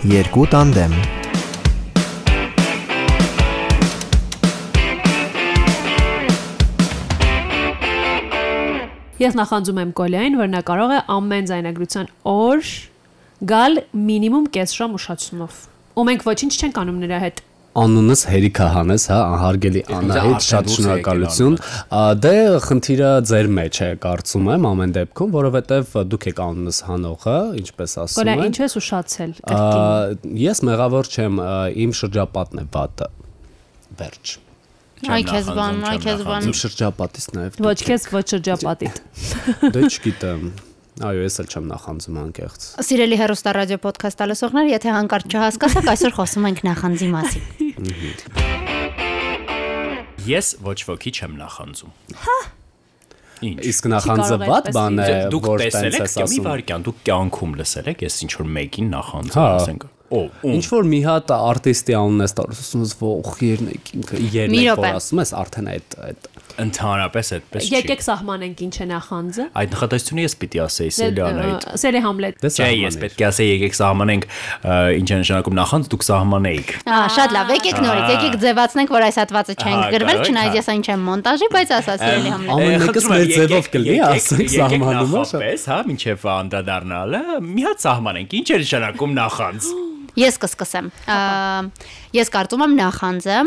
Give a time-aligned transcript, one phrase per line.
[0.00, 0.94] Երկու տանդեմ
[9.20, 12.72] Ես նախանձում եմ Կոլյային, որ նա կարող է ամեն ձայնագրության օր
[13.52, 13.76] գալ
[14.08, 15.60] մինիմում կես ժամ ուշացումով։
[16.00, 17.44] Ու մենք ոչինչ չենք անում նրա հետ։
[17.78, 21.56] Անունս Հերիքա Հանես, հա, ահարգելի Անահիտ, շատ շնորհակալություն։
[22.24, 22.32] Դե
[22.64, 28.30] խնդիրը ձեր մեջ է, կարծում եմ, ամեն դեպքում, որովհետև դուք եք անունս հանողը, ինչպես ասում
[28.34, 31.42] են։ ինչու ես ուշացել Ա, կրկին։ Ես մեղավոր չեմ,
[31.86, 33.08] իմ շրջապատն է վատը։
[34.00, 34.34] Վերջ։
[35.00, 39.00] Այ քեզ բան, այ քեզ բան։ Իմ շրջապատից նաև Ոչ քեզ, ոչ շրջապատիդ։
[39.78, 40.42] Դե չգիտեմ։
[40.98, 46.12] Այո, ես էլ չեմ նախանձում անկեղծ։ Սիրելի հերոստա ռադիո ոդքասթ ալսողներ, եթե հանկարծ չհասկացաք, այսօր
[46.18, 47.44] խոսում ենք նախանձի մասին։
[50.30, 51.92] Ես ոչ ոքի չեմ նախանձում։
[53.40, 56.82] Ինչ։ Իսկ նախանձը այդպես բան է, Դուք որ տեսել տենց եք, ես մի ասում։ վարքյան,
[56.90, 61.00] դուք կյանքում լսել եք, ես ինչ որ մեկին նախանձում, Հա։ ասենք։ Օ, Ինչ որ մի
[61.06, 65.96] հատ արտիստի անունն ասում ես ող երնեք ինքը Մի երնեք որ ասում ես արդեն այդ
[66.10, 66.26] այդ
[66.60, 72.02] Ընդհանրապես այդպես չի։ Եկեք սահմանենք ինչ է նախանձը։ Այդ նախադասությունը ես պիտի ասեի Սելյանայից։ Սերի
[72.06, 74.26] Համլետ։ դե Չէ, ես պետք է ասեի եկեք սահմանենք
[75.00, 79.20] ինչ է նշանակում նախանձ, դուք սահմանեիք։ Ահա, շատ լավ, եկեք նորից, եկեք ձևացնենք, որ այս
[79.20, 83.08] հատվածը չենք գրվել, չնայած հա։ ես այն չեմ մոնտաժի, բայց ասա սիրելի համլետ։ Ամեն մեկս
[83.10, 88.60] մեր ձևով կլինի, ասենք, սահմանումը, շատ։ նախապես, հա, մինչև անդրադառնալը, մի հատ սահմանենք, ինչ է
[88.64, 89.70] նշանակում նախանձ։
[90.18, 90.90] Ես կսկսեմ։
[92.16, 93.38] Ես կարծում եմ նախանձը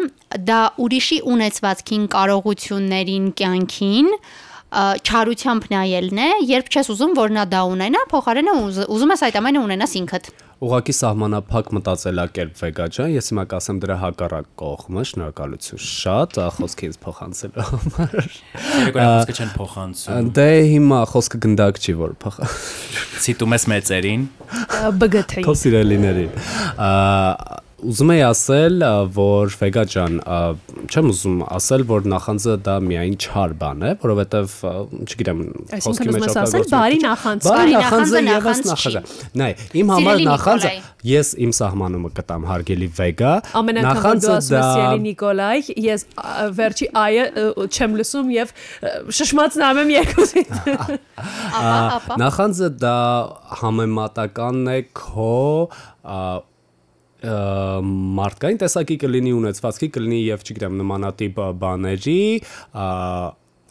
[0.48, 4.10] դա ուրիշի ունեցվածքին, կարողություններին, կյանքին
[4.74, 9.36] չարությամբ նայելն է, երբ չես ուզում, որ նա դա ունենա, փոխարենը ուզ- ուզում ես այդ
[9.38, 10.30] ամենը ունենաս ինքդ։
[10.64, 16.98] Ուղղակի սահմանափակ մտածելակերպ վեգա ջան, ես հիմա կասեմ դրա հակառակ կողմը, շնորհակալություն շատ խոսքը ինձ
[17.04, 18.16] փոխանցելու համար։
[18.80, 22.48] Երեկոյան խոսքը չեն փոխանցում։ Դե հիմա խոսքը գնդակ չի որ փոխա։
[23.28, 24.24] Ցիտում ես մեծերին։
[24.92, 26.32] ԲԳԹ-ի։ Քո սիրելիներին։
[26.78, 26.90] Ա,
[27.84, 28.84] Ուզում եի ասել,
[29.16, 30.20] որ վեգա ջան,
[30.88, 34.56] չեմ ուզում ասել, որ նախանձը դա միայն չար բան է, որովհետև
[35.04, 35.42] չգիտեմ,
[35.78, 39.02] Այսինքն ուզում ես ասել, բարի նախանձ, Բարի նախանձը նախանձը եւս նախանձ նախանձը։
[39.44, 39.52] Նայ,
[39.84, 40.72] իմ համար նախանձը
[41.04, 43.32] ես իմ սահմանումը կտամ հարգելի վեգա։
[44.24, 46.06] ես Սիրելի Նիկոլայ, ես
[46.60, 47.26] վերջի այը
[47.68, 48.54] չեմ լսում եւ
[49.20, 50.48] շշմած նայում եմ երկուսին։
[51.60, 52.96] Ապա, ապա։ Նախանձը դա
[53.64, 55.36] համեմատականն է քո
[57.24, 62.24] մարդկային տեսակի կլինի ունեցվածքի կլինի եւ չգիտեմ նմանատիպ բաների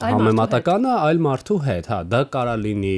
[0.03, 2.97] համեմատականը այլ մարդու հետ, հա, դա կարա լինի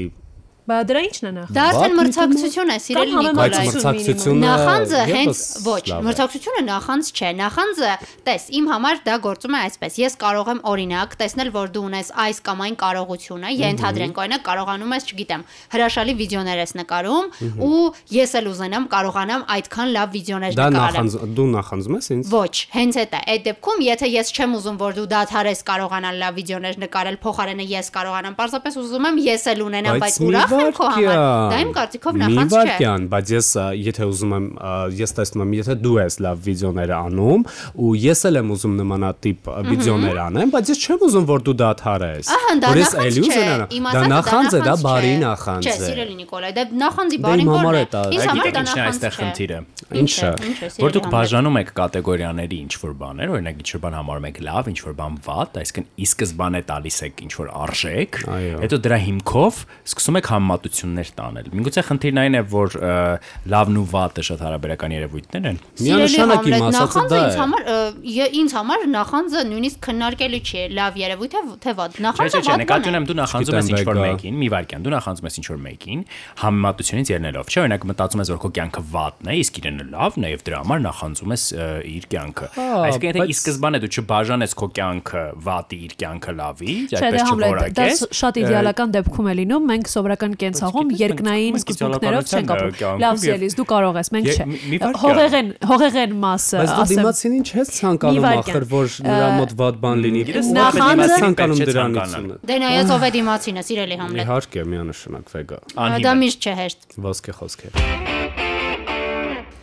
[0.64, 5.00] Բա դրա ի՞նչն է նախ։ Դա արդեն մրցակցություն է, սիրելի Կամ բայց Նիկոլայ։ մրցակցությունը Նախանձը
[5.10, 7.90] հենց ոչ, մրցակցությունը նախանձ չէ։ Նախանձը,
[8.24, 12.08] տես, իմ համար դա գործում է այսպես։ Ես կարող եմ օրինակ տեսնել, որ դու ունես
[12.24, 15.44] այս կամ այն կարողությունը, ենթադրենք օրինակ կարողանում ես, չգիտեմ,
[15.74, 17.26] հրաշալի վիդեոներ ես նկարում
[17.68, 22.32] ու ես էլ ուզենամ կարողանամ այդքան լավ վիդեոներ դա նկարել։ նախանձ դու նախանձում ես ինձ?
[22.32, 26.38] Ոչ, հենց այդ է։ Այդ դեպքում, եթե ես չեմ ուզում, որ դու դադարես կարողանալ լավ
[26.40, 30.88] վիդեոներ նկարել, փոխարենը ես կարողանամ, պարզապես ուզում եմ ես էլ ունենամ, բայց ուրախ եմ քո
[30.94, 31.18] համար։
[31.54, 33.48] Դա իմ կարծիքով մի նախանձ չէ։ վայրկյան, բայց ես
[33.84, 34.46] եթե ուզում եմ
[35.04, 37.44] ես տեսնում եմ եթե դու ես լավ վիդեոներ անում
[37.84, 41.70] ու ես էլ եմ ուզում նմանատիպ վիդեոներ անեմ, բայց ես չեմ ուզում որ դու դա
[42.64, 46.14] Որ ես էլի չէ։ ուզենամ, դա նախանձ է, դա բարի չէ։ նախանձ Չէ, է։ սիրելի
[46.20, 49.14] Նիկոլայ, դա նախանձի Դե բարին որն է է։ Ինձ համար դա ինչն է նախանձ այստեղ
[49.14, 49.58] չէ։ խնդիրը։
[49.94, 53.96] Ինչը։ Ինչ է, Որ դուք բաժանում եք կատեգորիաների ինչ որ բաներ, օրինակ ինչ որ բան
[53.98, 58.18] համարում եք լավ, ինչ որ բան վատ, այսինքն ի սկզբանե տալիս եք ինչ որ արժեք,
[58.64, 62.74] հետո դրա հիմքով սկսում եք համեմատություններ տանել։ Միգուցե խնդիրն այն է, որ
[63.54, 67.62] լավն ու վատը շատ հարաբերական երևույթներ են։ Միանշանակ իմ ասածը դա նախանձը ինձ է։ համար
[68.44, 72.50] ինձ համար նախանձը նույնիսկ քննարկելի չի լավ երևույթ է թե վատ։ Չէ, Նախանձը չէ, չէ,
[72.54, 74.84] վատ նկատի բան է։ ունեմ դու նախանձում ես Չգիտեմ, ինչ որ վեգա։ մեկին, մի վարքյան,
[74.84, 76.00] դու նախանձում ես ինչ որ մեկին,
[76.44, 80.28] համեմատությունից ելնելով։ Չէ, օրինակ մտածում ես որ քո կյանքը վատն է, իսկ իրենը լավն է
[80.34, 81.44] եւ դրա համար նախանձում ես
[81.94, 86.94] իր կյանքը։ Այսինքն եթե ի սկզբանե դու չբաժանես քո կյանքը վատի իր կյանքը լավի, Չէ,
[86.94, 91.02] դե այդպես դա չորակես։ ս- շատ իդեալական դեպքում է լինում։ Մենք սովորական կենցաղում գիտես, մենք-
[91.04, 94.44] երկնային սկզբունքներով ապրում։ կյանքում Լավ, սիրելիս, դու կարող ես, մենք չէ։
[95.04, 99.74] Հողեղեն, հողեղեն մասը, Բայց դու ասեմ։ դիմացին ինչ ես ցանկանում ախր որ նրա մոտ վատ
[99.84, 102.10] բան լինի։ Գիտես, Ու նախանձը- ցանկանում դրանից։
[102.48, 105.58] Դե նայած ով է դիմացինը, սիրելի Համլետ։ Իհարկե, միանշանակ վեգա։
[106.04, 108.13] Դա միշտ չէ հեշտ։ Ոսկե խոսքեր։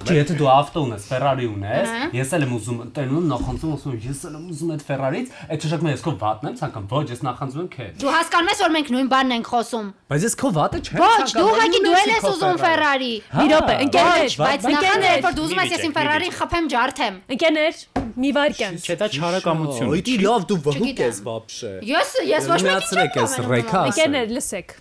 [0.01, 4.21] Չի, եթե դու ավտո ունես, Ferrari ունես, ես էլ եմ ուզում ընտրում, նախանձում ասում ես
[4.27, 7.62] էլ եմ ուզում այդ Ferrari-ից, այդ չշակ մեզ քո վատն եմ ցանկան, ոչ, ես նախանձում
[7.62, 10.81] եմ քեզ։ Դու հասկանում ես, որ մենք նույն բանն ենք խոսում։ Բայց ես քո վատը
[10.81, 14.68] չեմ ցանկանում։ Ոչ, դու ուղղակի դու էլ ես ուզում Ferrari։ հա, Մի րոպե, ընկերներ, բայց
[14.71, 17.81] նախանձ երբ որ դու ուզում ես ես իմ Ferrari-ին խփեմ, ջարդեմ։ Ընկերներ,
[18.21, 23.31] մի վարքյան։ Չէ, դա չարակամություն։ Ուտի լավ դու վհուկ ես բաբշե։ Ես ես ոչ մեկին
[23.31, 24.75] չեմ։ Ընկերներ, լսեք։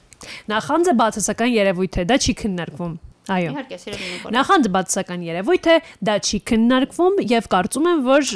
[0.50, 2.98] Նախանձը բացասական երևույթ է, դա չի քննարկվում։
[3.30, 5.74] Այո։ Իհարկե, սիրելի Նիկոլ։ Նախանձը բացասական երևույթ է,
[6.08, 8.30] դա չի քննարկվում եւ կարծում եմ, որ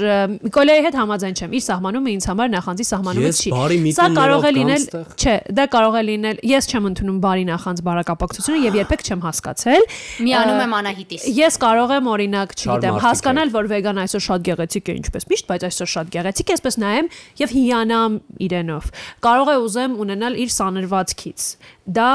[0.44, 3.52] Նիկոլայի հետ համաձայն չեմ։ Իր սահմանումը ինձ համար նախանձի սահմանումը չի։
[3.94, 4.84] Սա կարող է լինել,
[5.14, 9.88] չէ, դա կարող է լինել, ես չեմ ընդունում բարի նախանձ բարակապակցությունը եւ երբեք չեմ հասկացել։
[10.28, 14.96] Միանում եմ Անահիտիս։ Ես կարող եմ օրինակ, չգիտեմ, հասկանալ, որ վեգան այսօր շատ գեղեցիկ է,
[15.00, 17.10] ինչպես միշտ, բայց այսօր շատ գեղեցիկ է, այսպես նայեմ
[17.40, 18.90] եւ հիանամ իրենով։
[19.25, 21.48] Կարող է ուզեմ ունենալ իր սանրվածքից։
[21.84, 22.10] Դա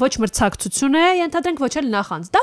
[0.00, 2.40] ոչ մրցակցություն է, ենթադրենք ոչ էլ նախանձ։ Դա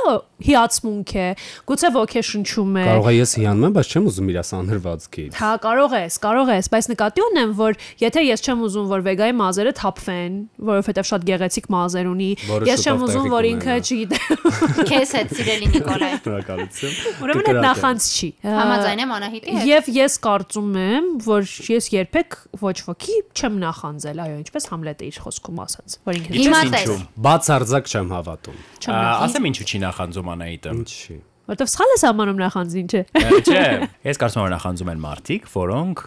[0.47, 1.25] հիացմունք է,
[1.69, 5.95] գուցե ոգեշնչում է։ Կարող է ես հիանում եմ, բայց չեմ ուզում իր սանրվածքից։ Հա, կարող
[5.97, 10.37] ես, կարող ես, բայց նկատի ունեմ, որ եթե ես չեմ ուզում, որ վեգայի մազերը թափվեն,
[10.71, 12.29] որովհետև շատ գեղեցիկ մազեր ունի,
[12.71, 14.47] ես չեմ ուզում, որ ինքը, չգիտեմ,
[14.87, 20.17] Քեզ հետ սիրելի Նիկոլայ։ Շնորհակալություն։ ուրեմն այդ նախանձ չի։ Համաձայն եմ Անահիտի հետ։ Եվ ես
[20.27, 25.97] կարծում եմ, որ ես երբեք ոչ ոքի չեմ նախանձել, այո, ինչպես Համլետը իր խոսքում ասաց,
[26.07, 28.61] որ ինքը Տես։ ինչու։ Բացարձակ չեմ հավատում։
[28.97, 31.17] Ասեմ ինչու չի նախանձում Անահիտը։ Ինչի։
[31.47, 33.01] որովհետև սխալ է համանում նախանձին, չէ։
[33.47, 33.59] Չէ,
[34.03, 36.01] ես կարծում եմ նախանձում են մարդիկ, որոնք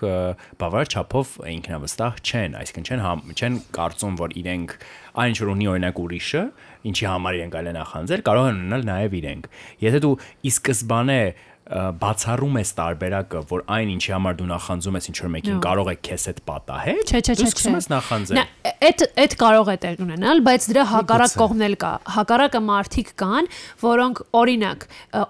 [0.61, 4.75] բավարար չափով ինքնավստահ չեն, այսինքն չեն չեն կարծում, որ իրենք
[5.17, 6.43] այն ինչ որ ունի օրինակ ուրիշը,
[6.91, 9.49] ինչի համար իրենք այլ են նախանձել, կարող են ունենալ նաև իրենք։
[9.81, 11.21] Եթե դու ի սկզբանե
[11.71, 15.95] բացառում ես տարբերակը, որ այն ինչի համար դու նախանձում ես ինչ որ մեկին կարող է
[16.09, 18.45] քեզ հետ պատահել, Չէ, չէ, դու սկսում ես նախանձել։ Նա
[18.91, 23.51] այդ այդ կարող է տեղ ունենալ, բայց դրա հակառակ կողմն էլ կա։ Հակառակը մարդիկ կան,
[23.87, 24.89] որոնք օրինակ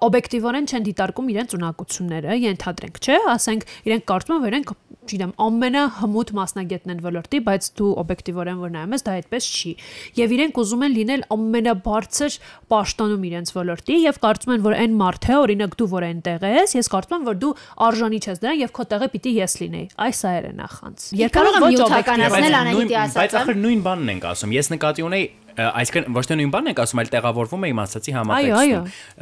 [0.08, 6.30] օբյեկտիվորեն չեն դիտարկում իրենց ունակությունները, ենթադրենք, չէ, ասենք իրենք կարծում են, որ իրենք չգիտեմ, ամենահմուտ
[6.36, 9.72] մասնագետն են ոլորտի, բայց դու օբյեկտիվորեն որ նայում ես, դա այդպես չի։
[10.20, 12.36] Եվ իրենք ուզում են լինել ամենաբարձր
[12.70, 16.90] պաշտոնում իրենց ոլորտի եւ կարծում են, որ այն մարդը, օրինակ դու որ այնտեղ ես, ես
[16.94, 17.52] կարծում եմ, որ դու
[17.90, 21.06] արժանի ես դրան եւ քո տեղը պիտի ես լինեի։ Այս է երը նախանձ։
[21.36, 25.26] կարող եմ ոչ օբյեկտիվ։ Բայց ախր նույն բանն ենք ասում։ Ես նկատի ունեի
[25.60, 28.80] այսինքն ոչ թե նույն բանն ենք ասում, այլ տեղավորվում եմ իմ ասացի համատեքստում։ այո։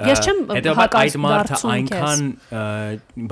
[0.09, 2.25] Ես չեմ Հետևաբար այդ մարդը այնքան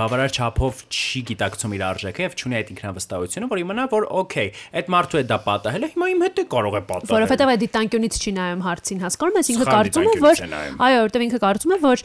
[0.00, 4.90] բավարար չափով չի գիտակցում իր արժեքը եւ չունի այդ ինքնավստահությունը, որ իմանա, որ օքեյ, այդ
[4.96, 8.18] մարդու հետ դա պատահել է, հիմա իմ հետ է կարող է պատահել։ Որովհետև այդ դիտանկյունից
[8.22, 11.80] չի նայում հարցին, հասկանում ես, ինքը կարծում է, որ է այո, որովհետև ինքը կարծում է,
[11.86, 12.04] որ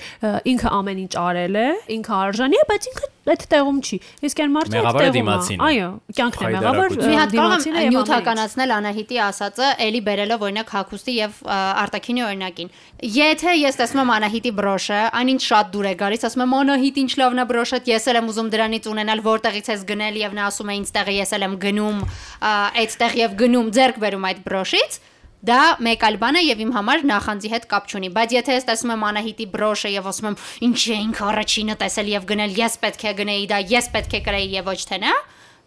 [0.51, 1.67] ինքը ամեն ինչ արել է,
[1.97, 5.57] ինքը արժանի է, բայց ինքը այդ տեղում չի։ Իսկ այն մարդը այդ տեղում է։ է։
[5.61, 10.71] Այո, կյանքն է մեղավոր, Մի հատ կարող է եմ նյութականացնել Անահիտի ասածը, ելի բերելով օրինակ
[10.91, 12.71] Հակոստի եւ Արտակինի օրինակին։
[13.15, 17.11] Եթե ես տեսնում եմ Անահիտի բրոշը, այնինչ շատ դուր է գալիս, ասում եմ Անահիտ ինչ
[17.21, 20.71] լավն է բրոշը, ես էլ եմ ուզում դրանից ունենալ, որտեղից ես գնել եւ նա ասում
[20.71, 22.03] է ինձ տեղը ես էլ եմ գնում
[22.51, 24.99] այդտեղ եւ գնում ձերկ բերում այդ բրոշից։
[25.41, 28.67] Դա մեկ այլ բան է եւ իմ համար նախանձի հետ կապ չունի, բայց եթե ես
[28.67, 30.35] տեսնում եմ Անահիտի բրոշը եւ ասում եմ
[30.67, 34.21] ինչ է ինքը առաջինը տեսել եւ գնել, ես պետք է գնեի դա, ես պետք է
[34.27, 35.15] կրեի եւ ոչ թե նա,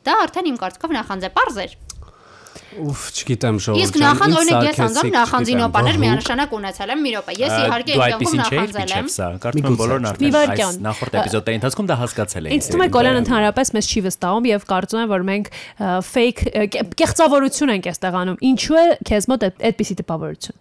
[0.07, 1.75] դա արդեն իմ կարծիքով նախանձ է, པարզ էր։
[2.85, 7.55] Ուֆ, չգիտեմ ժողովուրդ։ Իսկ նախանձ օրինակ ես անձամբ նախանձինոպաներ միանշանակ ունեցել եմ մի րոպե։ Ես
[7.65, 9.09] իհարկե չէիր նախանձել եմ։
[9.45, 13.21] Կարծում եմ բոլորն արդեն այս նախորդ էպիզոդի ընթացքում դա հասկացել էին։ Ինձ թվում է Կոլյան
[13.25, 15.47] ընդհանրապես մեզ չի վստահում եւ կարծում եմ որ մենք
[16.15, 16.39] ֆեյք
[17.05, 20.59] կեղծավորություն ենք այստեղ անում։ Ինչու է քեզ մոտ այդ- այդպիսի տպավորություն։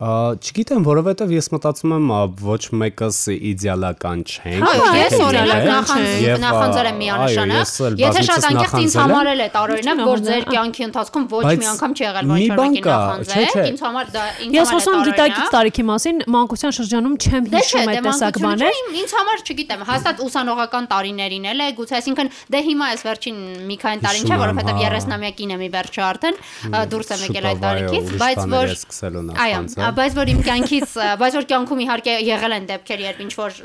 [0.00, 2.04] Չգիտեմ, որովհետև ես մտածում եմ
[2.40, 5.66] ոչ մեկս իդեալական չենք։ Հա, ես օրինակ
[6.40, 10.46] նախանձել եմ միանշանակ։ ես էլ Եթե շատ անկեղծ ինձ եմ։ համարել է տարօրինակ, որ ձեր
[10.48, 14.64] կյանքի ընթացքում ոչ մի անգամ չի եղել, բան մեկին նախանձել, ինձ համար դա ինձ Ես
[14.64, 18.40] համար խոսում եմ դիտակից տարիքի մասին, մանկության շրջանում չեմ Դե հիշում դե այդ տեսակ մանկությունը
[18.40, 23.04] չէ, բաներ։ ինձ համար չգիտեմ, հաստատ ուսանողական տարիներին էլ է, գուցե այսինքն դե հիմա էս
[23.10, 23.36] վերջին
[23.68, 26.36] մի քանի տարին չէ, որովհետև հա։ 30-ամյակին եմ ի վերջո արդեն
[26.90, 28.66] դուրս եմ եկել այդ տարիքից, բայց որ
[29.40, 29.60] Այո,
[29.96, 33.58] բայց որ իմ կյանքից, բայց որ կյանքում իհարկե եղել են դեպքեր, երբ ինչ որ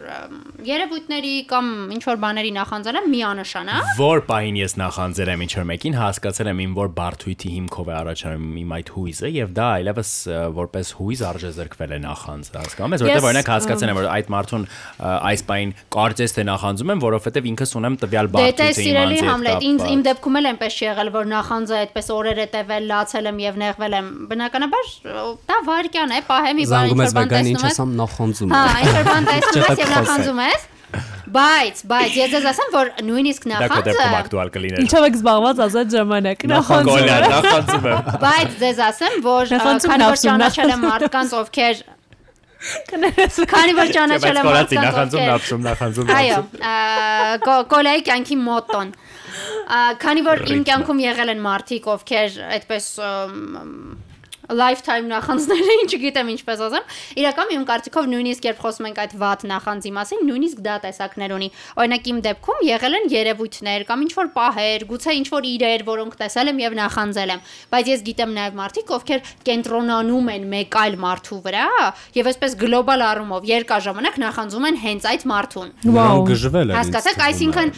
[0.65, 5.97] երևույթների կամ ինչ որ բաների նախանձել եմ միանշանակ։ Որ պահին ես նախանձել եմ ինչ-որ մեկին,
[5.99, 10.11] հասկացել եմ իմ որ բարթույթի հիմքով է առաջանում իմ այդ հույզը եւ դա այլևս
[10.55, 14.65] որպես հույզ արժե զրկվել է նախանձ, հասկանում ես, որտեղ օրինակ հասկացել եմ որ այդ մարդուն
[15.05, 19.05] այս պահին կարծես թե նախանձում եմ, որովհետեւ ինքս ունեմ տվյալ Դե տես բարթույթը իմ սիրելի
[19.05, 22.87] անձի հետ Համլետ, ինձ իմ դեպքում էլ այնպես եղել, որ նախանձը այդպես օրեր է տևել,
[22.91, 24.91] լացել եմ եւ նեղվել եմ։ Բնականաբար
[25.49, 27.75] դա վարքյան է, պահեմ ի բան Զանգում ինչ ես որ բան վեգան ինչ տեսնում ես։
[27.75, 30.71] ասամ նախանձում Հա, ինչ որ բան տեսնում ես եւ նախանձում ես։
[31.35, 35.15] Բայց, բայց ես ձեզ ասեմ, որ նույնիսկ Դա քո դեպքում նախանձը, ակտուալ կլիներ։ Ինչով եք
[35.19, 40.73] զբաղված ազատ ժամանակ։ Նախանձում եմ։ նախանձում եմ։ բայց ձեզ ասեմ, որ Նախանձում, քանի որ ճանաչել
[40.75, 41.83] եմ մարդկանց, ովքեր
[42.65, 48.01] Կներես։ քանի որ ճանաչել եմ մարդկանց, նախանձում, ովքեր նապսում, նախանձում, Այո, նապսում։ ա, կո- կոլայի
[48.07, 48.93] կյանքի մոտոն։
[50.01, 52.87] Քանի որ իմ կյանքում եղել են մարդիկ, ովքեր այդպես
[54.49, 56.85] lifetime նախանձները, ինչ գիտեմ ինչպես ասեմ։
[57.21, 61.49] Իրական իմ կարծիքով նույնիսկ երբ խոսում ենք այդ վատ նախանձի մասին, նույնիսկ դա տեսակներ ունի։
[61.75, 66.17] Օրինակ իմ դեպքում եղել են երևույթներ կամ ինչ որ պահեր, գուցե ինչ որ իրեր, որոնք
[66.21, 67.43] տեսել եմ եւ նախանձել եմ,
[67.75, 71.67] բայց ես գիտեմ նաեւ մարդիկ, ովքեր կենտրոնանում են մեկ այլ մարդու վրա
[72.15, 75.71] եւ այսպես գլոբալ առումով երկար ժամանակ նախանձում են հենց այդ մարդուն։
[76.31, 77.73] գժվել են։ Հասկացաք, այսինքն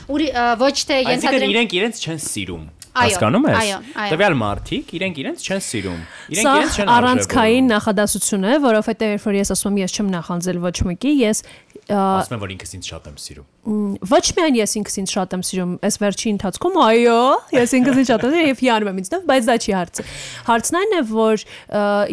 [0.64, 3.72] ոչ թե Այսինքն ենթադրենք իրենք իրենց չեն սիրում։ Հասկանում ես։
[4.12, 6.02] Տվյալ մարդիկ իրենք իրենց չեն սիրում։
[6.38, 10.62] Իրենք իրենց չեն առանցքային նախադասություն է, որովհետեւ երբ որ ես ասում եմ ես չեմ նախանձել
[10.68, 11.44] ոչ մեկի, ես
[11.88, 15.44] Ասում եմ որ ինքս ինձ շատ եմ սիրում։ ոչ միայն ես ինքս ինձ շատ եմ
[15.48, 17.22] սիրում, այս վերջի ընթացքում, այո,
[17.56, 20.06] ես ինքս ինձ շատ եմ սիրում եւ հիանում եմ ինձնով, բայց դա չի հարցը։
[20.50, 21.46] Հարցն այն է, որ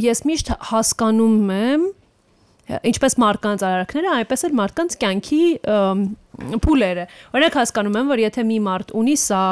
[0.05, 1.89] ես միշտ հասկանում եմ
[2.65, 5.41] ինչպես մարկանց արարքները, այնպես էլ մարկանց կյանքի
[6.65, 9.43] փուլերը։ Օրինակ հասկանում եմ, որ եթե մի մարդ ունի սա,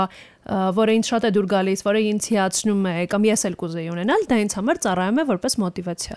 [0.50, 4.24] որը ինձ շատ է դուր գալիս, որը ինձ հիացնում է, կամ ես էլ կուզեի ունենալ,
[4.30, 6.16] դա ինձ համար ծառայում է որպես մոտիվացիա։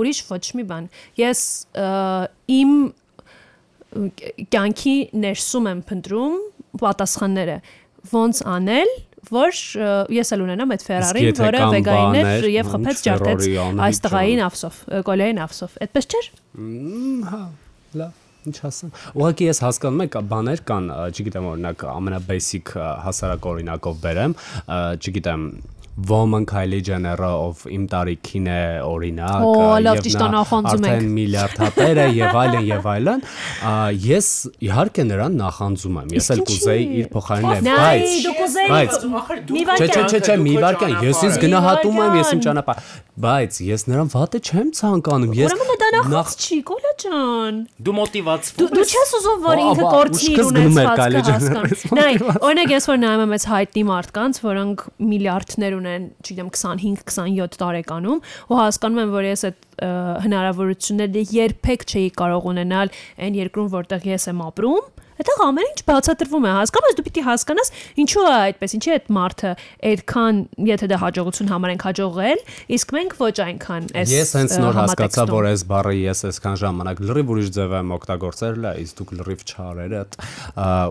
[0.00, 0.88] Ուրիշ ոչ մի բան։
[1.20, 1.42] Ես
[2.56, 2.72] իմ
[4.56, 6.38] կյանքի ներսում եմ փնտրում
[6.80, 7.58] պատասխանները
[8.16, 8.90] ոնց անել
[9.26, 9.60] որ
[10.14, 13.48] ես էլ ունենամ այդ Ferrari-ն, որը վեգային էր եւ խփեց ջարդեց
[13.86, 16.30] այս տղային ավսով, ը, կոլային ավսով։ Այդպես չէր։
[17.32, 17.42] Հա,
[18.02, 22.72] լավ ինչ ասեմ։ Ուղղակի ես հասկանում եմ, կա բաներ կան, չգիտեմ, օրինակ ամենաբեյսիկ
[23.06, 24.36] հասարակ օրինակով բերեմ,
[24.96, 25.46] չգիտեմ,
[25.96, 29.44] Woman Kylie Jenner-ը ով իմ տարիքին է օրինակ
[29.86, 33.24] եւ նա արդեն միլիարդ հատեր է եւ այլն եւ այլն
[34.06, 34.28] ես
[34.68, 37.98] իհարկե նրան նախանձում եմ ես էլ կուզեի իր փոխարենը Նայ,
[38.76, 38.98] բայց
[39.56, 42.78] բայց Չէ, չէ, չէ, չէ, մի վարքան, ես ինձ գնահատում եմ, ես իմ ճանապարհ,
[43.24, 48.60] բայց ես նրան վատը չեմ ցանկանում։ Ես Ուրեմն դա նախած չի, Կոլա ջան։ Դու մոտիվացվում
[48.60, 51.80] Դու դու չես ուզում որ ինքը կորցնի իր ուշքս գնում էր ունեցվածքը Kylie հասկան։ Jenner-ից
[51.96, 52.14] Նայ,
[52.46, 55.85] օրինակ ես որ նայում եմ այս հայտնի մարդկանց, որոնք միլիարդներ ունեն,
[56.22, 59.66] չգիտեմ 25-27 տարեկանում, ու հասկանում եմ, որ ես այդ
[60.26, 62.92] հնարավորությունները երբեք չէի կարող ունենալ
[63.26, 67.22] այն երկրում, որտեղ ես եմ ապրում։ Այդտեղ ամեն ինչ բացատրվում է, հասկանում ես, դու պիտի
[67.26, 67.70] հասկանաս,
[68.02, 69.52] ինչու է այդպես, ինչի է այդ մարդը
[69.90, 72.42] այդքան, եթե դա հաջողություն համարենք հաջողել,
[72.76, 77.02] իսկ մենք ոչ այնքան այս Ես հենց նոր հասկացա, որ այս բառը ես այսքան ժամանակ
[77.06, 80.18] լրիվ ուրիշ ձև եմ օգտագործել, իսկ դուք լրիվ չարերդ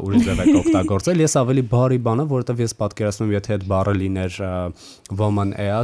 [0.05, 3.65] ուրիշ ձև եք օգտագործել։ Ես ավելի բարի բան եմ, որովհետև ես պատկերացնում եմ, եթե այդ
[3.75, 4.39] բառը լիներ
[5.15, 5.81] woman ա,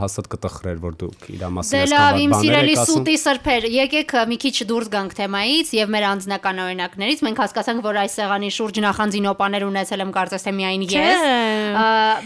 [0.00, 2.96] հաստատ կտխրեր, որ դուք իր մասին Դե այսքան լավ, վատ իմ բաներ սիրելի եք ասում։
[2.96, 8.00] սուտի սրբեր, եկեք մի քիչ դուրս գանք թեմայից եւ մեր անձնական օրինակներից։ Մենք հասկացանք, որ
[8.02, 11.22] այս սեղանի շուրջ նախանձին օպաներ ունեցել եմ կարծես թե միայն ես։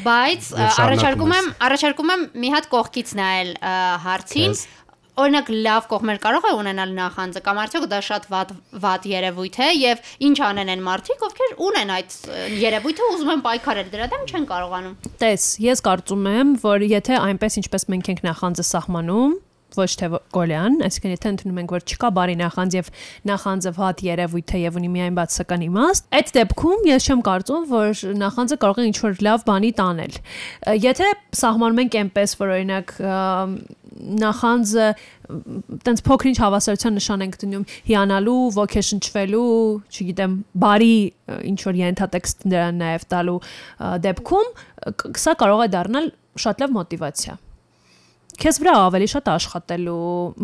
[0.06, 0.48] Բայց
[0.86, 3.54] առաջարկում եմ, առաջարկում եմ մի հատ կողքից նայել
[4.06, 4.58] հարցին։
[5.16, 8.50] Օրինակ լավ կողմեր կարող է ունենալ նախանձը կամ արդյոք դա շատ վատ
[8.82, 12.16] վատ երևույթ է եւ ինչ անեն են մարդիկ, ովքեր ունեն այդ
[12.60, 17.58] երևույթը ուզում են պայքարել դրա դեմ չեն կարողանում։ Տես, ես կարծում եմ, որ եթե այնպես
[17.64, 19.32] ինչպես մենք ենք նախանձը սահմանում,
[19.76, 22.90] ոչ թե գոլյան, այսինքն եթե ընդունում ենք, որ չկա բարի նախանձ եւ
[23.30, 28.04] նախանձը վատ երևույթ է եւ ունի միայն բացական իմաստ, այդ դեպքում ես չեմ կարծում, որ
[28.26, 30.20] նախանձը կարող է ինչ-որ լավ բանի տանել։
[30.86, 32.94] Եթե սահմանում ենք այնպես, որ օրինակ
[33.96, 34.86] նախանձը
[35.86, 39.46] տենց փոքր-ինչ հավասարության նշան ենք դնում հիանալու, ոգեշնչվելու,
[39.88, 40.92] չգիտեմ, բարի
[41.52, 43.40] ինչ որ ենթատեքստ դրան նաև տալու
[44.06, 44.54] դեպքում
[45.24, 46.12] սա կարող է դառնալ
[46.44, 47.40] շատ լավ մոտիվացիա
[48.40, 49.96] քեզ վրա ավելի շատ աշխատելու,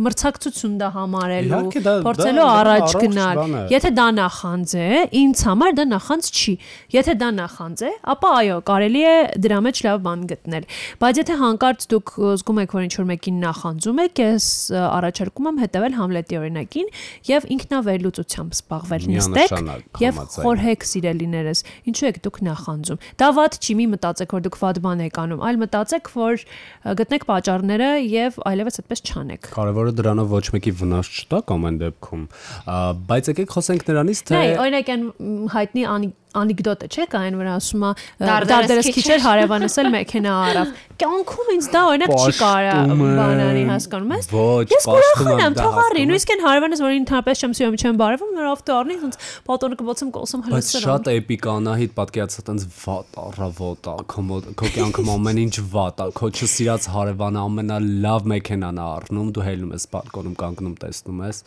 [0.04, 1.60] մրցակցություն դա համարելու,
[2.06, 3.40] փորձելու առաջ գնալ։
[3.72, 4.86] Եթե դա նախանձ է,
[5.20, 6.54] ինձ համար դա նախանձ չի։
[6.96, 10.66] Եթե դա նախանձ է, ապա այո, կարելի է դրա մեջ լավ բան գտնել։
[11.02, 14.46] Բայց եթե հանկարծ դուք զգում եք, որ ինչ-որ մեկին նախանձում եք, ես
[14.82, 16.88] առաջարկում եմ հետևել Համլետի օրինակին
[17.28, 23.86] եւ ինքնավերլուծությամբ զբաղվել նստեք եւ խորհեք սիրելիներս, ինչու եք դուք նախանձում։ Դա վատ չի, մի
[23.92, 26.44] մտածեք, որ դուք վատ բան եք անում, այլ մտածեք, որ
[27.02, 27.81] գտնեք պատճառները
[28.12, 32.24] եւ այլևս այդպես չանեք։ Կարևորը դրանով ոչ մեկի վնաս չտա կամ այն դեպքում։
[33.12, 35.04] Բայց եկեք խոսենք նրանից, թե Նայ, օրինակ այն
[35.56, 37.90] հայտնի անի- անեկդոտը չէ՞ կա այն վրա ասում է
[38.22, 40.70] Դարդերս դարդերս քիչ քիչ էր հարևանս էլ մեքենա արավ։
[41.02, 46.10] Կյանքում ինձ դա օրինակ չի կարա բանանի հասկանում ես։ Ոչ, Ես կուրախան եմ, թող եմ։
[46.12, 50.12] նույնիսկ այն հարևանս, որին ընդհանրապես չեմ սիրում, չեմ բարևում, նոր ավտո առնի, ոնց պատոնը կբոցեմ
[50.16, 55.56] կոսում Բայց հլսրան։ շատ էպիկ Անահիտ պատկերացած տենց վատ առավոտ է, քո կյանքում ամեն ինչ
[55.72, 61.26] վատ է, քո չսիրած հարևանը ամենալավ մեքենան է առնում, դու հելնում ես բալկոնում կանգնում տեսնում
[61.26, 61.44] ես։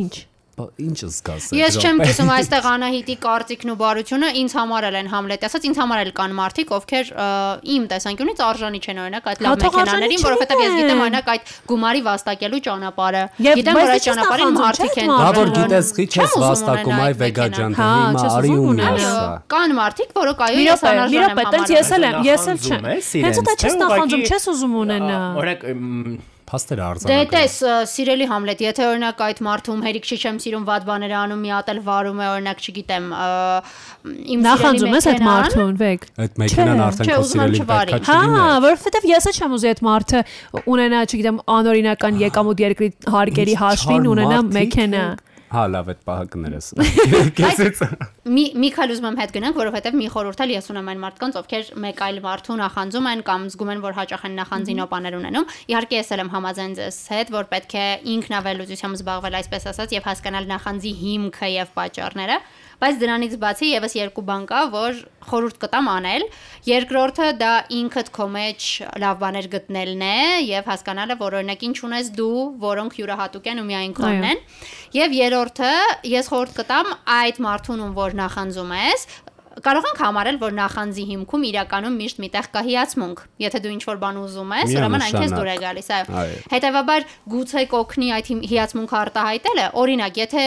[0.00, 0.29] Ինչ։
[0.60, 5.46] ինչ զգաս։ Ես չեմ կիսում այստեղ Անահիտի կարծիքն ու բարությունը ինձ համար էլ են Համլետի
[5.48, 7.12] ասած ինձ համար էլ կան մարդիկ ովքեր
[7.74, 11.52] իմ տեսանկյունից արժանի չեն օրինակ այդ լավ Հա, արժանի մեքենաներին որովհետև ես գիտեմ օրինակ այդ
[11.70, 16.36] գումարի վաստակելու ճանապարհը գիտեմ որ այդ դե ճանապարհին մարդիկ են Դա որ գիտես քիչ ես
[16.44, 20.44] վաստակում այ այդ վեգաջան Հա, հիմա չես արի ուզում ու ունենալ։ միասա։ կան մարդիկ որոնք
[20.50, 22.90] այո ես անարժան եմ րոպե, տենց ես էլ եմ, ես էլ չեմ։
[23.20, 28.62] Հենց դա չես նախանձում, չես ուզում ունենա։ Օրինակ Փաստերը Դե արձանագրում։ տես ը, սիրելի Համլետ,
[28.64, 32.20] եթե օրինակ այդ մարդում հերիք չի չեմ սիրում վատ բաներ անում, մի հատ էլ վարում
[32.20, 33.06] է, օրինակ, չգիտեմ,
[34.34, 39.08] իմ Նախանձում ես այդ մարդուն, վեգ։ Այդ մեքենան արդեն քո սիրելի պետքա Հա, չլիներ։ որովհետև
[39.10, 40.22] ես էլ չեմ ուզի այդ մարդը
[40.74, 46.66] ունենա, չգիտեմ, անօրինական եկամուտ երկրի հարկերի հաշվին ունենա մեքենա։ եք։ Հա, լավ, այդ պահը կներես։
[47.40, 47.80] Կեսից։
[48.30, 51.38] մի մի քայլ ուզում եմ հետ գնանք, որովհետև մի խորհուրդ էլ ես ունեմ այն մարդկանց,
[51.40, 55.50] ովքեր մեկ այլ մարդու նախանձում են կամ զգում են, որ հաճախ են նախանձին օպաներ ունենում։
[55.74, 60.06] Իհարկե ես էլ եմ համաձայն ձեզ հետ, որ պետք է ինքնավելուծությամբ զբաղվել, այսպես ասած, եւ
[60.10, 62.38] հասկանալ նախանձի հիմքը եւ պատճառները,
[62.80, 66.22] բայց դրանից բացի եւս երկու բան կա, որ խորհուրդ կտամ անել։
[66.64, 68.68] Երկրորդը դա ինքդ քո մեջ
[69.04, 70.16] լավ բաներ գտնելն է
[70.48, 74.42] եւ հասկանալը, որ օրինակ ինչ ունես դու, որոնք յուրահատուկ են ու միայն քոնն են։
[74.96, 75.72] Եվ երրորդը,
[76.10, 79.06] ես խորհուրդ կտամ այդ մարդուն, ում որ նախանձում ես,
[79.64, 84.18] կարող ենք համարել, որ նախանձի հիմքում իրականում միշտ միտեղ կա հիացմունք։ Եթե դու ինչ-որ բան
[84.20, 86.18] ուզում ես, ուրեմն այն քեզ դուր է գալիս, այո։
[86.54, 90.44] Հետևաբար գուցե կօգնի այդ հիացմունքը արտահայտելը։ Օրինակ, եթե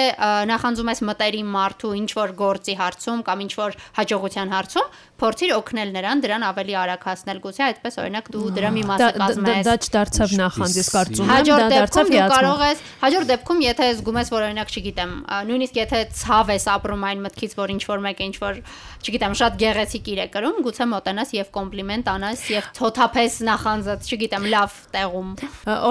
[0.53, 4.88] նախանձում ես մտերիմ մարդու ինչ-որ գործի հարցում կամ ինչ-որ հաջողության հարցում,
[5.24, 9.67] փորձիր օգնել նրան դրան ավելի արագ հասնել։ Գուցե այդպես օրինակ դու դրա մի մասը կազմես։
[9.67, 13.32] դա չդարձավ նախանձ, ես կարծում եմ, դա Հաջորդ դեպքում դարձավ դու կարող հիացմունք։ ես, հաջորդ
[13.34, 15.13] դեպքում եթե զգում ես, որ օրինակ, չգիտեմ,
[15.53, 18.60] նույնիսկ եթե ցավ ես ապրում այն մտքից, որ ինչ որ մեկը ինչ որ,
[19.03, 24.48] չգիտեմ, շատ գեղեցիկ իր է կրում, գուցե մոտենաս եւ կոմպլիմենտ անաս եւ թոթափես նախանձած, չգիտեմ,
[24.53, 25.33] լավ տեղում։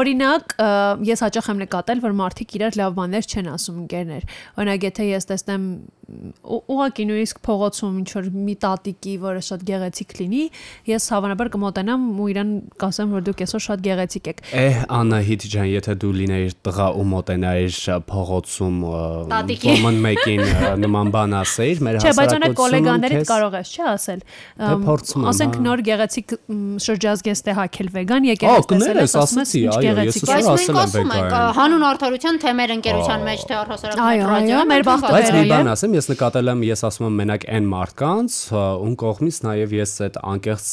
[0.01, 0.55] Օրինակ,
[1.13, 4.29] ես հաճախ եմ նկատել, որ մարդիկ իրար լավ բաներ չեն ասում ընկերներ։
[4.63, 5.67] Օրինակ, եթե ես տեսնեմ
[6.43, 10.43] ուղղակի նույնիսկ փողոցում ինչ որ մի տատիկի, որը շատ գեղեցիկ լինի,
[10.93, 12.51] ես հավանաբար կմոտենամ ու իրան
[12.83, 17.07] կասեմ, որ դուք այսօր շատ գեղեցիկ եք։ Էհ, Անահիտ ջան, եթե դու լինեիր տղա ու
[17.13, 17.79] մոտենայիր
[18.13, 18.77] փողոցում
[19.63, 20.43] ոմն մեկին
[20.83, 25.23] նման բան ասեիր, մեր Չէ, բայց հասարակությունում գոլեգաներիդ կարող ես, չէ՞ ասել։ Դե Ամ, փորձում
[25.23, 26.35] եմ, Ասենք հա։ նոր գեղեցիկ
[26.87, 30.23] շրջազգեստ է հակել վեգան, եկել ես տեսել ես, ասում ես ասացի, ինչ այո, ես գեղեցիկ
[30.33, 34.83] Բայց եմ մենք ասում ենք հանուն արդարության թե մեր ընկերության մեջ, թե առհասարակ Այո, մեր
[34.89, 38.95] բախտը Բայց մի բան ասեմ, ես նկատել եմ, ես ասում եմ մենակ այն մարդկանց, ում
[39.03, 40.67] կողմից նաև ես այդ անկեղծ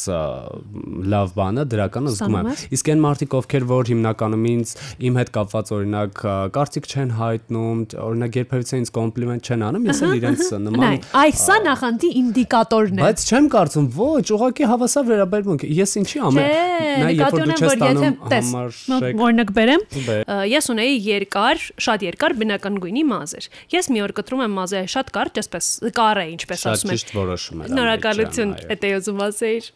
[1.12, 4.72] լավ բանը դրականը զգում եմ։ Իսկ այն մարդիկ, ովքեր որ հիմնականում ինձ
[5.10, 6.22] իմ հետ կապված օրինակ
[6.56, 11.56] կարծիք չեն հայտնում, օրինակ երբևիցե ինձ կոմպլիմենտ չեն անում, ես էլ իրենց նման այս սա
[11.70, 17.34] նախանդի ինդիկատորն է։ Բայց չեմ կարծում, ոչ, ուղղակի հավասար վերաբերմունք։ Ես ինչի ամեն Չէ, երբ
[17.34, 19.84] որ դու չես տանում համարշեք օրինակ բերեմ,
[20.50, 25.12] ես ունեի երկար, շատ երկար բնական գույնի մազեր։ Ես մի օր կտրում եմ մազերը շատ
[25.20, 25.68] կարճ, այսպես
[26.00, 29.70] կարը, ինչպես շատ ասում են։ ճիշտ որոշում էր։ Շնորհակալություն, է ուզում ասեիր։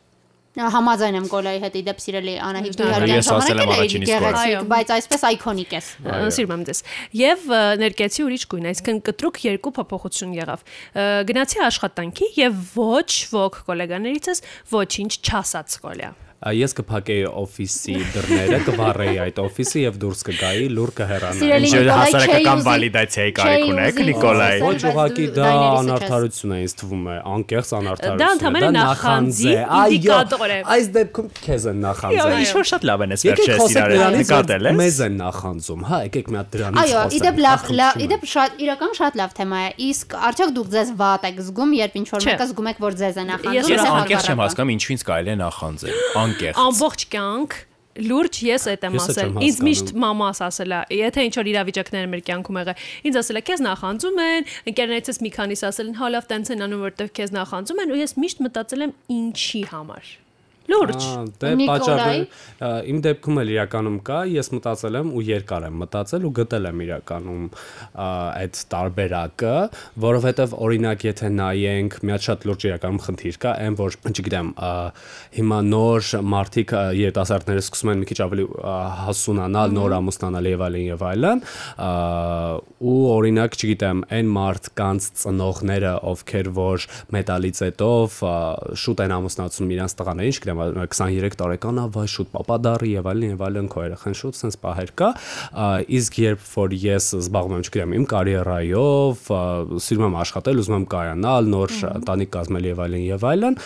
[0.54, 3.72] Համաձայն եմ Կոլայի հետ իդեպ սիրելի Անահիտ դու Այո, իհարկե ես ասել եմ ժամանակ էլ
[3.74, 5.88] առաջինից էիր կողմ։ գեղեցիկ, բայց այսպես այքոնիկ ես։
[6.36, 6.82] Սիրում եմ դες։
[7.24, 10.66] Եվ ը, ներկայացի ուրիշ գույն, այսինքն կտրուկ երկու փոփոխություն եղավ։
[11.34, 14.46] Գնացի աշխատանքի եւ ոչ ոք գոլեգաներիցս
[14.78, 21.60] ոչինչ չասաց Կոլյա։ Ես կփակեի օֆիսի դռները, կվառեի այդ օֆիսը եւ դուրս կգայի, լուր կհեռանայի։
[21.64, 27.72] Ինչ հասարակական վալիդացիայի կարիք ունեք, Նիկոլայ։ Ոչ ուղղակի դա անարդարություն է, ինձ թվում է, անկեղծ
[27.78, 33.04] անարդարություն։ Դա ընդհանրապես նախանձի ինդիկատոր է։ Այս դեպքում քեզ են նախանձել։ Ինչ որ շատ լավ
[33.04, 36.80] են Եկեք վերջերս իրար նրանից, նկատել ես։ մեզ են նախանձում։ Հա, եկեք մի հատ դրանից
[36.84, 40.68] Այո, խոսենք։ իդեպ լավ, լավ, իդեպ շատ իրական շատ լավ թեմա է։ Իսկ արդյոք դուք
[40.74, 43.70] ձեզ վատ եք զգում, երբ ինչ որ մեկը զգում եք, որ ձեզ է նախանձում, Ես
[43.74, 45.94] Ես անկեղծ չեմ հասկանում ինչու ինձ կարելի է նախանձել։
[46.34, 47.56] Անկեղծ։ ամբողջ կյանք
[47.94, 52.24] լուրջ ես այդ եմ ասել։ Ինձ միշտ մամաս ասել է, եթե ինչ որ իրավիճակներ մեր
[52.26, 56.28] կյանքում եղել, ինձ ասել է, քեզ նախանձում են, ընկերներիցս մի քանիս ասել են, հա լավ
[56.34, 60.12] տենց են անում, որովհետև քեզ նախանձում են, ու ես միշտ մտածել եմ ինչի համար։
[60.64, 61.06] Լուրջ։
[61.42, 62.12] Դե պատճառը
[62.88, 66.82] իմ դեպքում էլ իրականում կա, ես մտածել եմ ու երկար եմ մտածել ու գտել եմ
[66.84, 67.42] իրականում
[68.04, 69.52] այդ տարբերակը,
[70.04, 74.48] որովհետև օրինակ եթե նայենք, մի հատ շատ լուրջ իրականում խնդիր կա, այն որ, չգիտեմ,
[75.36, 78.46] հիմա նոր մարդիկ ա, երիտասարդները սկսում են մի քիչ ավելի
[79.04, 81.44] հասունանալ, նոր ամուսնանալ եւ այլն եւ այլն,
[82.84, 87.90] ու օրինակ, չգիտեմ, այն մարդկանց ծնողները, ովքեր որ մետալից հետո
[88.84, 93.44] շուտ են ամուսնացում իրանց տղաներին, չգիտեմ, 23 տարեկան է, վայ շուտ papadari եւ այլն եւ
[93.48, 97.96] այլն քո երեխան շուտ sense պահեր կա, ա, իսկ երբ որ ես զբաղվում եմ, չգիտեմ,
[97.98, 99.42] իմ կարիերայով, ա,
[99.86, 103.58] սիրում եմ աշխատել, ուզում եմ կայանալ, նոր ընտանիք կազմել եւ այլն եւ այլն,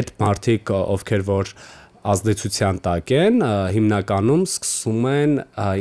[0.00, 1.54] այդ մարդիկ, ա, ովքեր որ
[2.00, 3.42] ազդեցության տակ են,
[3.74, 5.34] հիմնականում սկսում են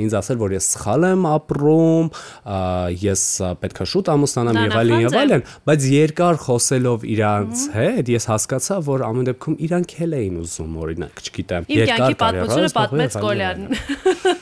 [0.03, 2.09] ինձ ասել, որ ես սխալ եմ ապրում,
[3.03, 3.23] ես
[3.63, 9.05] պետքա շուտ ամուսնանամ եւ այլն եւ այլն, բայց երկար խոսելով իրանց հետ ես հասկացա, որ
[9.09, 14.37] ամեն դեպքում իրանք էլ էին ուզում, օրինակ, չգիտեմ, կարիերա պատմությունը պատմեց զբաղվել եւ Կոլյանն։ այլն։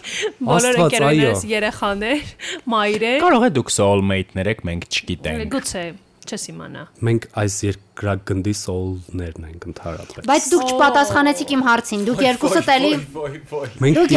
[0.48, 2.36] Բոլոր Աստված, ընկերներս այո։ երեխաներ,
[2.74, 5.86] մայրեր, Կարող է դուք soulmate-ներ եք, մենք չգիտենք։ գուցե
[6.28, 12.70] չես իմանա։ Մենք այս երկրագնդի սոլներն ենք ընդհանրապես։ Բայց դուք չպատասխանեցիք իմ հարցին։ Դուք երկուսդ
[12.78, 12.92] էլի
[13.78, 14.12] Մենք Դուք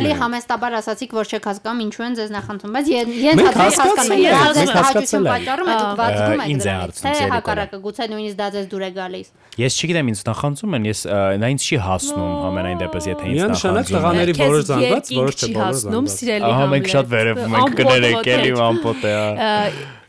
[0.00, 3.60] էլի ենք։ համեստաբար ասացիք, որ չեք հասկանում ինչու են ձեզ նախընտրում, բայց ե- Մենք ենթադրենք
[3.60, 7.78] հասկացել հասկանում ենք, եք։ մենք Ես հասկացել ձեզ ենք։ հաճույքում պատճառում եք դրանից։ Թե հակառակը
[7.84, 9.26] գուցե նույնիսկ դա ձեզ դուր է գալիս։
[9.60, 13.36] Ես չգիտեմ ինձ նախանցում են, ես ա, դա ինձ չի հասնում համենայն դեպս, եթե ինձ
[13.40, 16.86] Միանշանակ նախանցում են։ տղաների որոշ զանգված, որոշ չէ չի բոլոր հասնում, զանգված։ սիրելի Ահա մենք
[16.94, 19.14] շատ վերև մենք կներեք էլի ամպոտ է։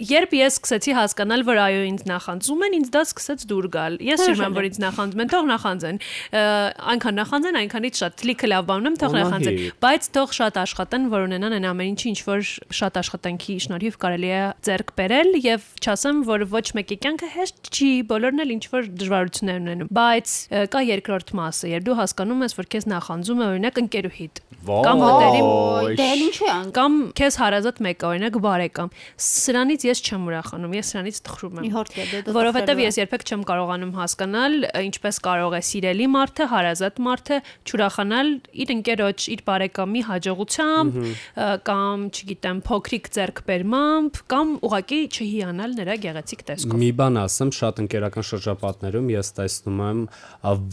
[0.02, 4.24] Երբ ես սկսեցի հասկանալ, որ այո ինձ նախանձում են, ինձ դա սկսեց դուր գալ։ Ես
[4.32, 6.00] չիմեմ, որ ինձ նախանձում են, թող նախանձեն։
[6.92, 11.26] Այնքան նախանձեն, այնքանից շատ լիքը լավ բան ունեմ, թող նախանձեն։ Բայց թող շատ աշխատեն, որ
[11.28, 16.22] ունենան այն ամեն ինչը, ինչ որ շատ աշխատանքի շնորհիվ կարելի է ձեռք բերել եւ չասեմ,
[16.32, 20.36] որ ոչ մեկի կյանքը հեշտ չի, բոլորն էլ ինչ որ դժվարություններ ունենում։ Բայց
[20.72, 25.48] կա երկրորդ մասը, երբ դու հասկանում ես, որ քեզ նախանձում է օրինակ ընկերուհիդ կամ մտերիմ
[25.98, 28.92] դե ինչու կամ քեզ հարազատ մեկը օրինակ բարեկամ
[29.26, 33.46] սրանից ես չեմ ուրախանում ես սրանից թխրում եմ Իհարկե, դե դա որովհետև ես երբեք չեմ
[33.52, 37.38] կարողանում հասկանալ ինչպես կարող է սիրելի մարդը հարազատ մարդը
[37.72, 41.00] չուրախանալ իր ընկերոջ իր բարեկամի հաջողությամբ
[41.72, 48.26] կամ չգիտեմ փոքրիկ ձեռքբերմամբ կամ ուղակի չհիանալ նրա գեղեցիկ տեսքով Մի բան ասեմ, շատ ընկերական
[48.32, 50.02] շրջապատներում ես տեսնում եմ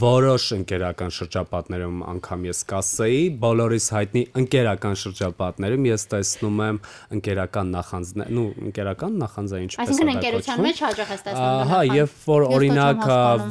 [0.02, 6.80] որոշ ընկերական շրջապատներում անգամ ես կասեի, բոլորիս հայտնի ընկերական շրջապատներում ես տեսնում եմ
[7.18, 11.80] ընկերական նախանձներ, ну, ընկերական նախանձը ինչպես Այսինքն է դա ընկերության մեջ հաջող ես տեսնում։ Ահա,
[11.96, 13.02] եւ որ օրինակ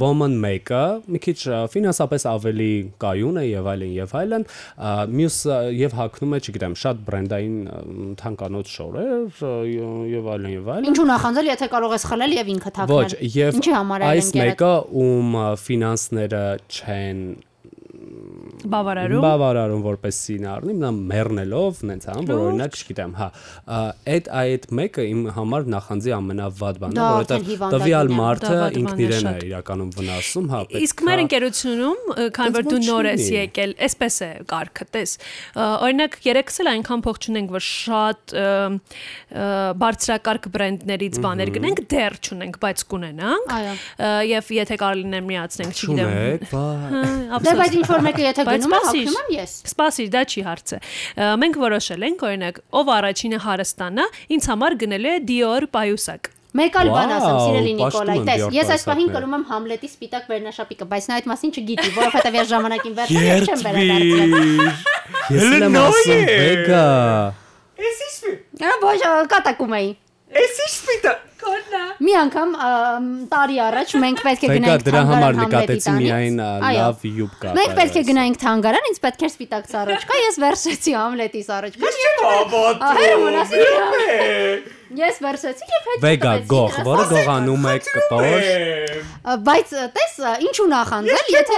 [0.02, 1.38] woman make-ը մի քիչ
[1.74, 2.70] ֆինանսապես ավելի
[3.04, 4.46] կայուն է եւ այլն եւ այլն,
[5.18, 5.38] մյուս
[5.78, 7.58] եւ հակնում է, չգիտեմ, շատ բրենդային
[8.22, 9.44] թանկանոց շորեր
[10.18, 13.58] եւ այլն եւ այլն։ Ինչու նախանձել, եթե կարող ես խլել եւ ինքը թաքնել։ Ոչ, եւ
[13.58, 17.22] Ինչի համար է այս ընկերը։ մեկը ում ֆինանսները չեն
[18.72, 23.28] բավարարում բավարարում որպես սին առնի, նա մեռնելով, նենց ան, որ օրինակ, չգիտեմ, հա,
[24.14, 29.36] այդ այդ մեկը իմ համար նախանձի ամենավատ բանն է, որովհետեւ տվյալ մարդը ինքն իրեն է
[29.48, 33.76] իրականում վնասում, հա, պետք Իսկ մեր ընկերությունում, ը, քանի որ Բայց դու նոր ես եկել,
[33.88, 35.16] այսպես է կարգը, տես։
[35.68, 38.36] Օրինակ երեքս էլ այնքան փող չունենք, որ շատ
[39.84, 43.56] բարձրակարգ բրենդներից բաներ գնենք, դեռ չունենք, բայց կունենանք։
[44.28, 48.46] Եվ եթե կարելի է միացնենք, չգիտեմ։ չունեք, բա Հա, Դե բայց ինչ որ մեկը եթե
[48.48, 50.80] Բայց գնում է, սպասիր։ հագնում եմ ես։ Սպասիր, դա չի հարցը։
[51.44, 54.08] Մենք որոշել ենք, օրինակ, ով առաջինը հարստանա,
[54.38, 58.86] ինձ համար գնելու է Dior պայուսակ։ Մեկ այլ բան ասեմ, սիրելի Նիկոլայ, տես, ես այս
[58.88, 63.46] պահին կրում եմ Համլետի սպիտակ վերնաշապիկը, բայց նա այդ մասին չգիտի, որովհետև ես ժամանակին վերցրել
[63.46, 64.32] չեմ վերադարձրել։
[65.36, 66.82] ես եմ ասում, վեգա։
[68.58, 69.00] Ա ոչ,
[69.36, 69.90] կատակում էի։
[70.28, 70.66] Էսի
[71.48, 76.42] սպիտա։ Մի անգամ ամ, տարի առաջ մենք պետք է գնայինք դրա համար նկատեցի միայն
[76.78, 81.46] լավ յուբկա։ Մենք պետք է գնայինք թանգարան, ինձ պետք էր սպիտակ սառոջկա, ես վերցրեցի Համլետի
[81.52, 88.46] սառոջկա։ Բաբա։ Ահերը մնացի։ Ես վերցրեցի եւ հետ Վեգա գող, որը գողանում է կտոր։
[89.48, 91.58] Բայց տես ա, ինչու նախանձել, եթե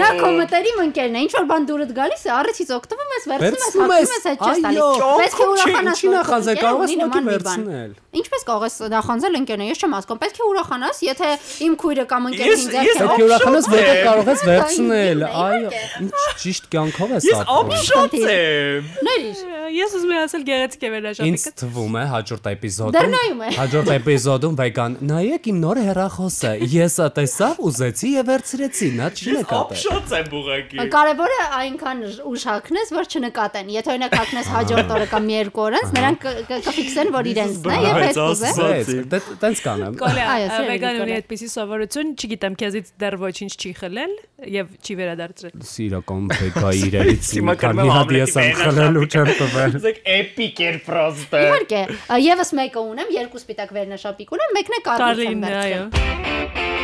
[0.00, 3.54] նա քո մտերիմ ընկերն է, ինչ որ բան դուրդ գալիս է, առիթից օգտվում ես, վերցնում
[3.56, 4.82] ես, հագնում ես, ես, հետ չես տալիս։
[5.22, 9.66] Պետք է ուրախանաս։ ինչի նախանձել, կարող ես բան։ վերցնել։ Ինչպես կարող ես նախանձել ընկերն է,
[9.70, 11.28] ես չեմ հասկանում, պետք է ուրախանաս, եթե
[11.66, 14.40] իմ քույրը կամ ընկերը Ես- ինձ ես ձեռք Պետք է ուրախանաս, որտեղ է։ կարող ես
[14.46, 15.68] վերցնել։ Այո,
[16.06, 19.36] ինչ ճիշտ կյանքով ես Ես ապրում։ ապշոց եմ։ ներիր։
[19.76, 24.98] Ես ուզում եմ ասել գեղեցիկ է Ինձ վերնաշապիկը։ թվում է հաջորդ էպիզոդում հաջորդ էպիզոդում վեգան
[25.12, 30.86] նայեք իմ նոր հեռախոսը ես տեսավ ուզեցի եւ վերցրեցի նա չի նկատել Ապշոց եմ ուղակի։
[30.92, 35.76] Կարևորը այնքան ուշ հակնես, որ չնկատեն։ Եթե օրինակ հակնես հաջորդ օրը կամ մի երկու օր
[35.76, 36.26] անց, նրանք
[36.66, 42.56] կֆիքսեն, որ իրենցն է եւ ասացի։ Դե տենց կանեմ Այո, վեգան ունի այդպեսի սովորություն, չգիտեմ,
[42.62, 44.14] քեզից դեռ ոչինչ չի խլել
[44.56, 49.76] եւ չի վերադարձրել։ սիրական վեգա իրերից մի քանի հատ ես եմ խլել ու չեմ տվել
[49.86, 54.80] Զեք էպիկ էր պրոստը։ Իհարկե, ա, եւս մեկը ունեմ, երկու սպիտակ վերնաշապիկ ունեմ, մեկն է
[54.86, 56.75] կարլին Կարլին, այո։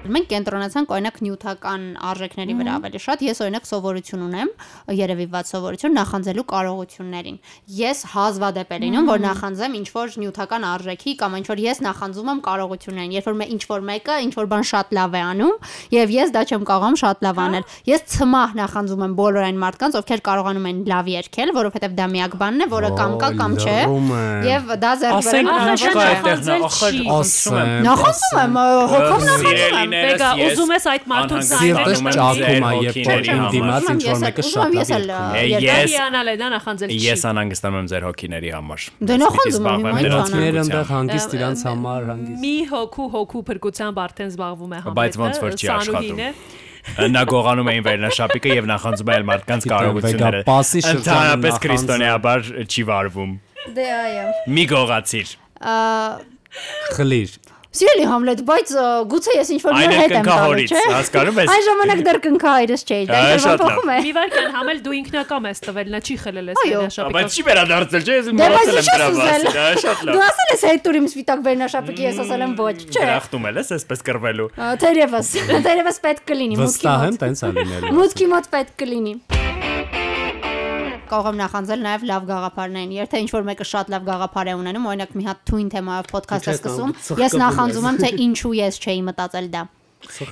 [0.00, 4.50] Մենք կենտրոնացանք օրինակ նյութական արժեքների վրա ավելի շատ։ Ես օրինակ սովորություն ունեմ,
[4.96, 7.36] երևի ված սովորություն նախանձելու կարողություններին։
[7.80, 12.30] Ես հազվադեպ եմ լինում, որ նախանձեմ ինչ որ նյութական արժեքի կամ ինչ որ ես նախանձում
[12.32, 15.54] եմ կարողություններին, երբ որ մե- ինչ որ մեկը ինչ որ բան շատ լավ է անում,
[16.00, 19.92] եւ ես դա չեմ կարողանում շատ լավ անել։ Ես ցմահ նախանձում եմ բոլոր այն մարդկանց,
[20.00, 23.76] ովքեր կարողանում են լավ երգել, որովհետեւ դա միակ բանն է, որը կամ կա կամ չէ։
[23.84, 24.10] եմ։
[24.48, 28.58] Եւ դա ձեռք Ասենք բերել Ախր, ինչ կա այդտեղ նա չի։ ախր Նախանձում եմ,
[28.90, 33.20] հոգով նախանձում եմ, Վեգա, ես ուզում ես այդ մարդուն զայնել Սիրտս համար։ է, երբ որ
[33.54, 34.74] դիմաց ինչ որ մեկը շատ
[37.00, 40.60] Ես անհանգստանում եմ ձեր հոգիների համար։ Դե նախանձում եմ, հիմա ինչ Ես անեմ։ Ները զբաղվեմ
[40.60, 45.40] այնտեղ հանգիստ իրանց համար հանգիստ։ մի հոգու հոգու փրկությամբ արդեն զբաղվում է համետը։ Բայց ոնց
[45.44, 45.66] որ չի
[46.20, 46.32] է։
[47.10, 50.40] Նա գողանում էին վերնաշապիկը եւ նախանձում այլ մարդկանց կարողությունները։
[50.90, 53.34] Ընդհանրապես քրիստոնեաբար չի վարվում։
[53.76, 54.26] Դե այո։
[54.56, 55.76] Մի գողացիր։ Ա,
[56.96, 57.36] Խլիր։
[57.70, 58.70] Սիրելի Համլետ, բայց
[59.12, 62.82] գուցե ես ինչ-որ նոր էլ հետ եմ տալու, չէ։ հասկանում ես։ Այն ժամանակ դեռ կնքահայրս
[62.90, 66.50] չէի, դա լավ։ փոխում է։ Մի վարքան համել դու ինքնակամ ես տվել, նա չի խլել
[66.50, 70.18] ես Այո։ վերնաշապիկով։ Բայց չի վերադարձել, չէ՞, ես մոռացել եմ դրա մասին։ Ա, Շատ Դու
[70.18, 74.04] լավ։ ասել ես հետ տուրիմ սվիտակ վերնաշապիկի, ես ասել եմ ոչ, չէ։ Դրախտում ես այսպես
[74.10, 74.48] կրվելու։
[74.82, 75.32] Թերևս,
[75.70, 79.14] թերևս պետք կլինի, մուտքի Վստահ եմ, մոտ։ տենց է լինելու։ Մուտքի մոտ պետք կլինի։
[81.10, 84.88] կարող եմ նախանձել նաև լավ գաղափարներին։ Եթե ինչ որ մեկը շատ լավ գաղափար է ունենում,
[84.90, 86.94] օրինակ մի հատ թույն թեմայով ոդքաստ է սկսում,
[87.24, 89.66] ես նախանձում եմ, թե ինչու ես չէի մտածել դա։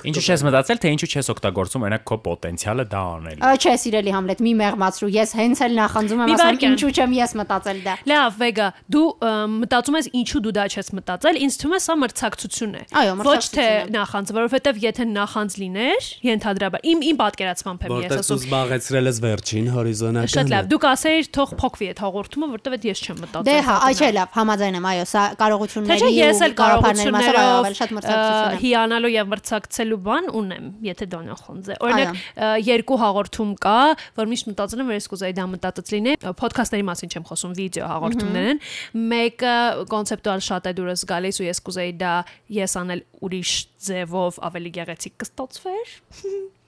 [0.09, 4.39] Ինչու չես մտածել, թե ինչու չես օգտագործում այնա քո պոտենցիալը դա անելու։ Չէ, սիրելի Համլետ,
[4.45, 8.67] մի մեղմացրու։ Ես հենց էլ նախանձում եմ, վայրկյան։ ինչու չեմ ես մտածել դա։ Լավ, Վեգա,
[8.89, 9.05] դու
[9.59, 13.43] մտածում ես ինչու դու դա չես մտածել, ինձ թվում է սա մրցակցություն է։ Այո, Ոչ
[13.53, 19.09] թե նախանձ, որովհետև եթե նախանձ լիներ, ենթադրաբար իմ իմ պատկերացմամբ եմ ես Որտեղ ասում։ զբաղեցրել
[19.09, 23.19] ես վերջին հորիզոնականը։ Շատ լավ, դուք ասեիր թող փոկվի այդ հաղորդումը, որովհետև այդ ես չեմ
[23.19, 27.79] մտածել։ Դե հա, այ չէ, լավ, համաձայն եմ, այո, սա կարողությունների էլ գաղափարների մասով ավելի
[27.79, 32.19] շատ մրցակցություն է։ հիանալու եւ մրցակցելու բան ունեմ, եթե դա նախանձ է։ Օրինակ
[32.65, 33.79] երկու հաղորդում կա,
[34.19, 37.89] որ միշտ մտածել եմ, որ ես կուզեի դա մտածած լինի։ Փոդքասթերի մասին չեմ խոսում, վիդեո
[37.93, 38.61] հաղորդումներ են։
[39.13, 39.55] Մեկը
[39.95, 42.13] կոնցեպտուալ շատ է դուրս գալիս ու ես կուզեի դա
[42.59, 43.57] ես անել ուրիշ
[43.89, 45.99] ձևով ավելի գեղեցիկ կստացվեր։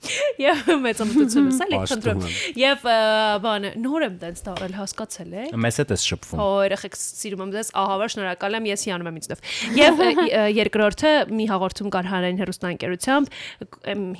[0.41, 2.95] Եվ մեծամտությունս էլի Պաշտում խնդրում։ եմ։ Եվ ը,
[3.43, 7.51] բանը նոր եմ դենց տալ հասկացել եք։ Մեզ հետ էս շփվում։ Օ, երեխեք սիրում եմ
[7.55, 9.43] ձեզ, ահավար շնորհակալ եմ, ես հիանում եմ ինձնով։
[9.77, 10.01] Եվ
[10.57, 13.35] երկրորդը մի հաղորդում կար հանրային հերոստանգերությամբ,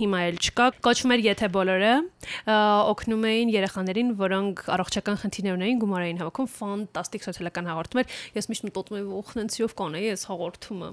[0.01, 1.93] հիմա էլ չկա, կոչվում էր Եթե բոլորը,
[2.91, 8.49] օգնում էին երեխաներին, որոնք առողջական խնդիրներ ունեին, գումար էին հավաքում, ֆանտաստիկ սոցիալական հաղորդում էր։ Ես
[8.51, 10.91] միշտ մտածում եմ, օխնենցիով կանեի այս հաղորդումը։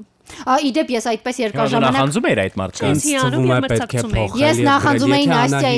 [0.69, 4.47] Իդեպ ես այդպես երկար ժամանակ նախանձում էիր այդ մարդկանց։ թվում է պետք է էի։ փոխել
[4.49, 5.75] Ես նախանձում էի Նաստյա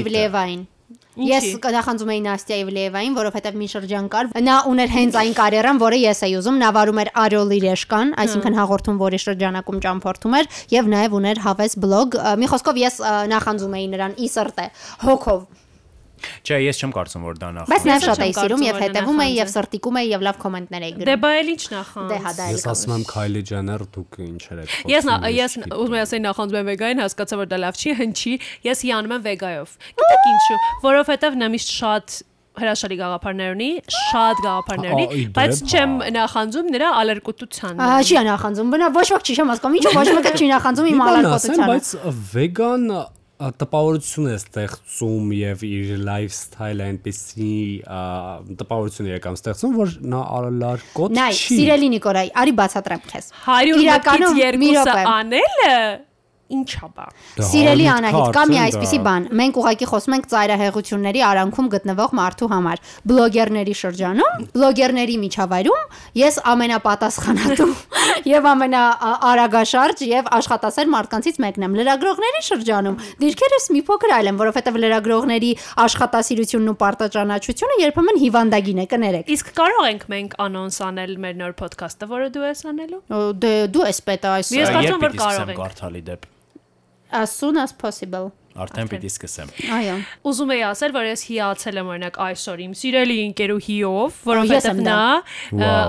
[1.20, 5.80] Ինչի՞։ Ես նախանձում էի Նաստյա Իվլիևային, որովհետև մի շրջան կար, նա ուներ հենց այն կարիերան,
[5.82, 10.50] որը ես էի ուզում, նա վարում էր Արիոլի Ռեշկան, այսինքն հաղորդում, որի շրջանակում ճամփորդում էր,
[10.80, 13.00] եւ նաեւ ուներ Հավես բլոգ։ Մի խոսքով ես
[13.34, 14.70] նախանձում էի նրան ի սրտե,
[15.04, 15.42] հոգով։
[16.44, 19.34] Չէ, ես չեմ կարծում որ դա նախ։ Բայց էլ շատ էի սիրում եւ հետեւում էի
[19.40, 22.32] եւ սրտիկում էի եւ լավ կոմենտներ էի Դե գրում։ բա էլ ինչ նախանձ։ Դե հա,
[22.40, 26.24] դա էլ Ես ասում եմ Kylie Jenner, դուք ինչեր եք Ես ես ուզում եմ ասել
[26.30, 28.34] նախանձում եմ վեգային, հասկացա որ դա լավ չի, հնչի։
[28.70, 32.18] Ես հիանում եմ վեգայով։ Գիտեք ինչու, որովհետև նա միշտ շատ
[32.60, 38.88] հրաշալի գաղափարներ ունի, շատ գաղափարներ ունի, բայց չեմ նախանձում նրա ալերկոտության։ Ահա չի նախանձում, բնա
[38.96, 41.92] ոչ ոք չի հասկանում, ինչու ոչ մեկը չի նախանձում իմ ալարկոտությանը։ բայց
[42.34, 42.86] վեգան
[43.40, 47.54] տպավորություն է ստեղծում եւ իր lifestyle-ը այնպեսի
[48.60, 53.80] տպավորություն է կամ ստեղծում, որ նա ալարկոտ Նայ, չի։ սիրելի Նիկորայ, արի բացատրեմ քեզ։ 100
[53.86, 55.74] Իրականում, մտքից մի երկուսը րոպե։ անելը
[56.56, 57.06] ինչա բա։
[57.50, 62.82] Սիրելի Անահիտ, կա մի այսպիսի բան։ Մենք ուղղակի խոսում ենք ծայրահեղությունների արանքում գտնվող մարդու համար։
[63.10, 65.84] Բլոգերների շրջանում, բլոգերների միջավայրում
[66.20, 67.70] ես ամենապատասխանատու
[68.34, 74.80] եւ ամենաարագաշարժ եւ աշխատասեր մարդկանցից մեկն եմ։ Լրագրողների շրջանում դիրքերս մի փոքր այլ են, որովհետեւ
[74.84, 75.52] լրագրողների
[75.86, 81.56] աշխատասիրությունն ու պարտաճանաչությունը երբեմն հիվանդագին է, կներեք։ Իսկ կարող ենք մենք անոնս անել մեր նոր
[81.60, 83.00] ոդքասթը, որը դու ես անելու։
[83.40, 86.30] Դե դու ես պետ այս Ես կարծում եմ, որ կարող ենք։ կարդալի դեպ։
[87.12, 89.96] as soon as possible։ Արդեն պիտի սկսեմ։ Այո։
[90.26, 95.02] Ուզում էի ասել, որ ես հիացել եմ օրինակ այսօր իմ սիրելի ընկերուհիով, որովհետև նա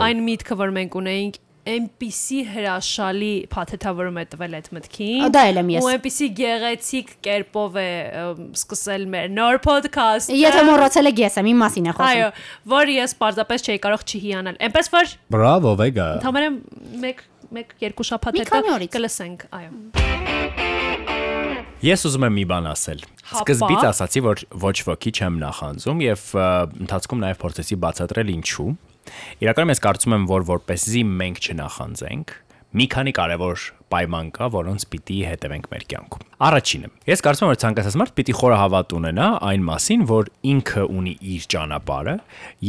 [0.08, 1.40] այն միտքը, որ մենք ունեինք
[1.72, 7.12] այնպիսի հրաշալի փաթեթավորում է տվել այդ մտքին։ Ա, դա էլ եմ ես։ Ու այնպիսի գեղեցիկ
[7.28, 7.86] կերպով է
[8.58, 12.30] սկսել մեր նոր ոդքասթը։ Եթե մոռացել եք ես եմ, իմ մասին է խոսում։ Այո,
[12.74, 18.42] որ ես պարզապես չէի կարող չհիանալ։ Այնպես որ Բրավո, վեգա։ ընդհանրապես 1 1 2 շաբաթ
[18.42, 20.01] հետո կլսենք, այո։
[21.82, 23.00] Ես ուզում եմ մի բան ասել։
[23.32, 26.26] Սկզբից ասացի, որ ոչ ոքի չեմ նախանձում եւ
[26.86, 28.67] ընթացքում նաեւ փորձեցի բացատրել ինչու։
[29.41, 32.36] Իրականում ես կարծում եմ, որ որպեսզի մենք չնախանձենք,
[32.78, 37.60] մի քանի կարևոր պայման կա, որոնց պիտի հետևենք մեր կյանքում։ Առաջինը, ես կարծում եմ, որ
[37.65, 42.15] ցանկացած մարդ պիտի խորը հավատ ունենա այն մասին, որ ինքը ունի իր ճանապարհը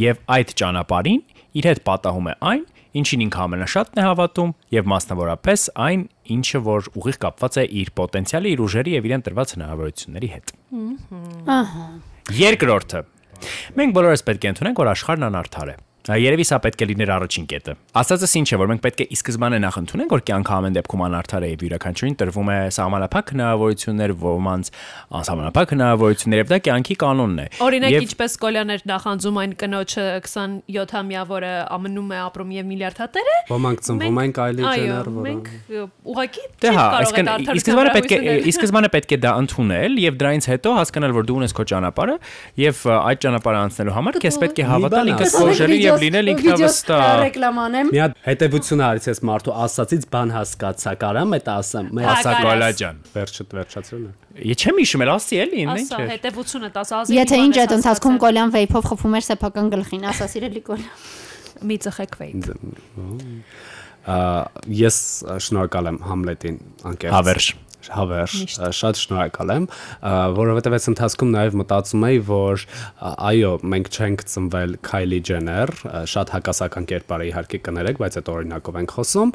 [0.01, 1.21] եւ այդ ճանապարհին
[1.53, 2.65] իր հետ պատահում է այն,
[2.99, 6.03] ինչին ինքը ամենաշատն է հավատում եւ մասնավորապես այն,
[6.35, 10.53] ինչը որ ուղիղ կապված է իր պոտենցիալի, իր ուժերի եւ իրեն տրված հնարավորությունների հետ։
[11.53, 11.87] Ահա։
[12.43, 13.01] Երկրորդը։
[13.79, 17.11] Մենք բոլորս պետք է ընդունենք, որ աշխարհն անարդար է։ Ա, Երևի սա պետք է լիներ
[17.15, 20.53] առաջին կետը։ Ասածս ինչ է, որ մենք պետք է ի սկզբանե նախ ընդունենք, որ կյանքը
[20.57, 24.71] ամեն դեպքում անարդար է եւ յուրաքանչյուրին տրվում է սահմանափակ հնարավորություններ, ոմանց
[25.23, 31.53] անսահմանափակ հնարավորություններ եւ դա կյանքի կանոնն է։ Օրինակ ինչպես Կոլյաներ նախանձում այն կնոջը 27-ամյա, որը
[31.77, 35.47] ամնում է ապրում եւ միլիարդատեր է։ Ոմանք ծնվում են Jenner, որը մենք
[36.03, 40.17] ուղղակի Դե հա, այսինքն ի սկզբանե պետք է ի սկզբանե պետք է դա ընդունել եւ
[40.19, 42.15] դրանից հետո հասկանալ, որ դու ունես քո ճանապարհը
[42.63, 47.03] եւ այդ ճանապարհը անցնելու համար քեզ պետք է հավատալ ինքդ ասեմ, կոժել եւ լինել ինքնավստահ։
[47.23, 52.13] ռեկլամանեմ։ Մի հատ հետևություն արից ես մարդու ասացից բան հասկացա, կարամ այդ ասեմ։ Մեր Հա,
[52.13, 54.11] ասա կարաս։ Գոլաջան։ վերջը վերջացրել է։
[54.53, 57.73] Ես չեմ հիշում, էլ ասի էլի, ինչ Ասա, է։ հետևությունը 10 ազգի։ Եթե ինչ այդ
[57.77, 60.95] ընթացքում Կոլյան վեյփով խփում էր սեփական գլխին, ասա սիրելի Կոլյան։
[61.63, 62.31] մի ծխեք վեյ։
[64.03, 64.15] Ա,
[64.83, 64.97] Ես
[65.45, 66.57] շնորհակալ եմ Համլետին
[66.89, 67.45] անկեղծ։ Հավերժ։
[67.93, 68.35] Հավերժ,
[68.77, 69.65] շատ շնորհակալ եմ,
[70.37, 72.65] որովհետև այս ընթացքում նաև մտածում էի, որ
[73.13, 75.73] այո, մենք չենք ծնվել Kylie Jenner,
[76.13, 79.33] շատ հակասական կերպարը իհարկե կներեք, բայց այդ օրինակով ենք խոսում,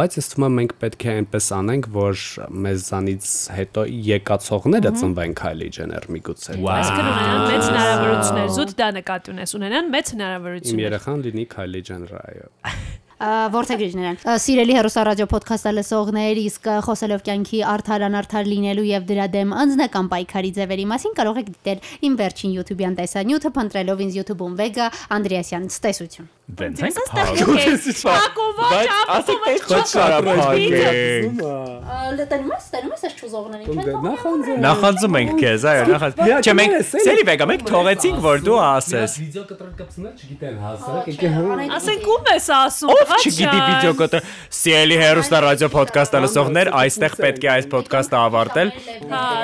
[0.00, 2.24] բայց ես թվում է մենք պետք է այնպես անենք, որ
[2.66, 9.56] մեզանից հետո եկածողները ծնվեն Kylie Jenner միգուցե։ Այսինքն ունենան մեծ հնարավորություններ, զուտ դա նկատի ունես,
[9.60, 12.84] ունենան մեծ Իմ հնարավորություններ։ երեխան լինի Kylie Jenner, այո։
[13.16, 19.56] Որթեգրիջներն։ Սիրելի հերոս ռադիո ոդքասթը լսողներ, իսկ խոսելով կյանքի արդար անարդար լինելու եւ դրա դեմ
[19.64, 24.94] անձնական պայքարի ձևերի մասին կարող եք դիտել իմ վերջին YouTube-յան տեսանյութը փնտրելով ինձ YouTube-ում Vega
[25.16, 26.98] Անդրեասյան ստեսություն։ Դենց ենք
[28.06, 28.66] Ակովա,
[29.16, 31.40] ասեք թե ոչ շարապահեք։
[32.16, 37.24] Լետանում ես, ստանում ես այս ճուզողներին։ Նախանձը Նախանձում ենք քեզ, այո, նախանձ։ Չէ, մենք սերի
[37.26, 42.46] վեգա մենք թողեցինք, որ դու ասես։ վիդեո կտրկապցնել չգիտեն հասարակ, եկե հա Ասենք ում ես
[42.56, 44.16] ասում։ Ով չգիտի վիդեո կոտ։
[44.56, 48.68] Սիելի հերոստա ռադիո ոդքասթը լսողներ, այստեղ պետք է այս ոդքասթը ավարտել։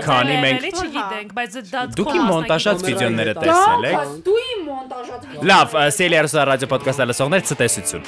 [0.06, 5.20] Քանի մենք- չգիտենք, բայց դա Դուք իմ մոնտաժած վիդեոները տեսել եք։ Դու իմ մոնտաժած
[5.52, 8.04] Լավ, Սիելի հերոստա ռադիո ոդքասթը լսողներ, ցտեսություն։